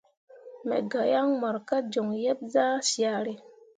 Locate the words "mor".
1.41-1.57